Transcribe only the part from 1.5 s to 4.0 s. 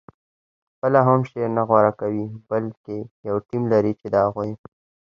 نه غوره کوي بلکې یو ټیم لري